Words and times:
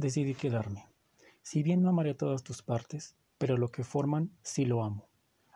decidí 0.00 0.34
quedarme. 0.34 0.86
Si 1.42 1.62
bien 1.62 1.82
no 1.82 1.88
amaré 1.88 2.14
todas 2.14 2.42
tus 2.42 2.62
partes, 2.62 3.16
pero 3.38 3.56
lo 3.56 3.68
que 3.68 3.84
forman 3.84 4.30
sí 4.42 4.64
lo 4.64 4.84
amo. 4.84 5.08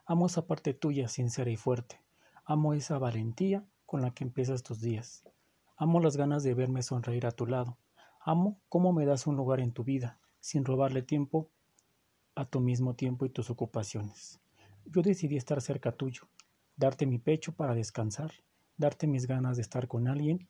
Amo 0.06 0.26
esa 0.26 0.46
parte 0.46 0.74
tuya 0.74 1.08
sincera 1.08 1.50
y 1.50 1.56
fuerte. 1.56 2.00
Amo 2.44 2.74
esa 2.74 2.98
valentía 2.98 3.66
con 3.86 4.02
la 4.02 4.12
que 4.12 4.24
empiezas 4.24 4.62
tus 4.62 4.80
días. 4.80 5.24
Amo 5.76 6.00
las 6.00 6.16
ganas 6.16 6.42
de 6.42 6.54
verme 6.54 6.82
sonreír 6.82 7.26
a 7.26 7.32
tu 7.32 7.46
lado. 7.46 7.78
Amo 8.20 8.58
cómo 8.68 8.92
me 8.92 9.04
das 9.04 9.26
un 9.26 9.36
lugar 9.36 9.60
en 9.60 9.72
tu 9.72 9.84
vida, 9.84 10.18
sin 10.40 10.64
robarle 10.64 11.02
tiempo 11.02 11.50
a 12.34 12.44
tu 12.44 12.60
mismo 12.60 12.94
tiempo 12.94 13.26
y 13.26 13.30
tus 13.30 13.50
ocupaciones. 13.50 14.40
Yo 14.86 15.02
decidí 15.02 15.36
estar 15.36 15.60
cerca 15.60 15.92
tuyo, 15.92 16.22
darte 16.76 17.06
mi 17.06 17.18
pecho 17.18 17.52
para 17.52 17.74
descansar, 17.74 18.32
darte 18.76 19.06
mis 19.06 19.26
ganas 19.26 19.56
de 19.56 19.62
estar 19.62 19.88
con 19.88 20.08
alguien 20.08 20.48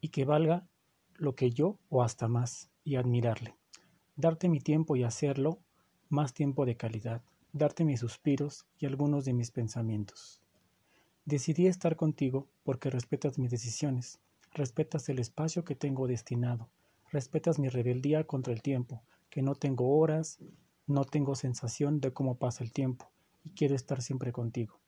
y 0.00 0.08
que 0.08 0.24
valga 0.24 0.66
lo 1.14 1.34
que 1.34 1.50
yo 1.50 1.78
o 1.88 2.02
hasta 2.02 2.28
más, 2.28 2.71
y 2.84 2.96
admirarle. 2.96 3.56
Darte 4.16 4.48
mi 4.48 4.60
tiempo 4.60 4.96
y 4.96 5.04
hacerlo 5.04 5.58
más 6.08 6.34
tiempo 6.34 6.66
de 6.66 6.76
calidad, 6.76 7.22
darte 7.52 7.84
mis 7.84 8.00
suspiros 8.00 8.66
y 8.78 8.86
algunos 8.86 9.24
de 9.24 9.32
mis 9.32 9.50
pensamientos. 9.50 10.40
Decidí 11.24 11.66
estar 11.66 11.96
contigo 11.96 12.48
porque 12.64 12.90
respetas 12.90 13.38
mis 13.38 13.50
decisiones, 13.50 14.20
respetas 14.52 15.08
el 15.08 15.18
espacio 15.18 15.64
que 15.64 15.76
tengo 15.76 16.06
destinado, 16.06 16.68
respetas 17.10 17.58
mi 17.58 17.68
rebeldía 17.68 18.24
contra 18.24 18.52
el 18.52 18.62
tiempo, 18.62 19.02
que 19.30 19.42
no 19.42 19.54
tengo 19.54 19.98
horas, 19.98 20.38
no 20.86 21.04
tengo 21.04 21.34
sensación 21.34 22.00
de 22.00 22.12
cómo 22.12 22.38
pasa 22.38 22.64
el 22.64 22.72
tiempo, 22.72 23.10
y 23.44 23.50
quiero 23.50 23.74
estar 23.74 24.02
siempre 24.02 24.32
contigo. 24.32 24.80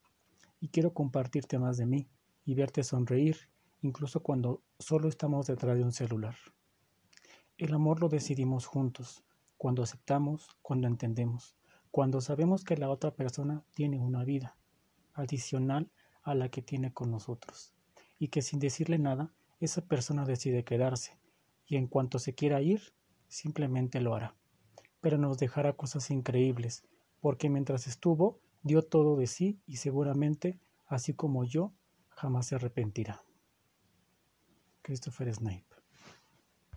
Y 0.61 0.69
quiero 0.69 0.93
compartirte 0.93 1.59
más 1.59 1.77
de 1.77 1.87
mí 1.87 2.09
y 2.45 2.55
verte 2.55 2.83
sonreír, 2.83 3.37
incluso 3.83 4.23
cuando 4.23 4.63
solo 4.79 5.09
estamos 5.09 5.47
detrás 5.47 5.77
de 5.77 5.85
un 5.85 5.93
celular. 5.93 6.35
El 7.57 7.73
amor 7.73 8.01
lo 8.01 8.09
decidimos 8.09 8.67
juntos, 8.67 9.23
cuando 9.57 9.85
aceptamos, 9.85 10.49
cuando 10.61 10.89
entendemos, 10.89 11.55
cuando 11.93 12.21
sabemos 12.21 12.65
que 12.65 12.77
la 12.77 12.91
otra 12.91 13.13
persona 13.15 13.63
tiene 13.75 14.01
una 14.01 14.25
vida 14.25 14.57
adicional 15.13 15.89
a 16.25 16.35
la 16.35 16.49
que 16.49 16.63
tiene 16.63 16.93
con 16.93 17.13
nosotros, 17.13 17.73
y 18.19 18.27
que 18.27 18.43
sin 18.43 18.59
decirle 18.59 18.99
nada, 18.99 19.33
esa 19.61 19.83
persona 19.83 20.25
decide 20.25 20.65
quedarse, 20.65 21.17
y 21.65 21.77
en 21.77 21.87
cuanto 21.87 22.19
se 22.19 22.35
quiera 22.35 22.61
ir, 22.61 22.93
simplemente 23.29 24.01
lo 24.01 24.17
hará. 24.17 24.35
Pero 25.01 25.17
nos 25.17 25.39
dejará 25.39 25.75
cosas 25.75 26.11
increíbles, 26.11 26.83
porque 27.21 27.51
mientras 27.51 27.87
estuvo, 27.87 28.41
dio 28.65 28.83
todo 28.83 29.15
de 29.15 29.29
sí 29.29 29.61
y 29.65 29.77
seguramente, 29.77 30.59
así 30.87 31.15
como 31.15 31.45
yo, 31.45 31.73
jamás 32.09 32.47
se 32.49 32.57
arrepentirá. 32.57 33.23
Christopher 34.83 35.33
Snape 35.33 35.84